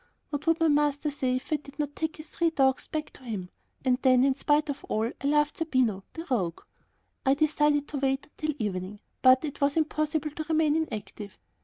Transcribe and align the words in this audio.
What 0.31 0.47
would 0.47 0.59
my 0.59 0.67
master 0.67 1.11
say 1.11 1.35
if 1.35 1.53
I 1.53 1.57
did 1.57 1.77
not 1.77 1.95
take 1.95 2.17
his 2.17 2.27
three 2.27 2.49
dogs 2.49 2.87
back 2.87 3.11
to 3.11 3.23
him? 3.23 3.51
And 3.85 3.99
then, 4.01 4.23
in 4.23 4.33
spite 4.33 4.67
of 4.67 4.83
all, 4.85 5.11
I 5.21 5.27
loved 5.27 5.57
Zerbino, 5.57 6.01
the 6.13 6.25
rogue! 6.31 6.61
I 7.23 7.35
decided 7.35 7.87
to 7.89 7.99
wait 7.99 8.25
until 8.25 8.55
evening, 8.57 9.01
but 9.21 9.45
it 9.45 9.61
was 9.61 9.77
impossible 9.77 10.31
to 10.31 10.43
remain 10.49 10.75
inactive. 10.75 11.37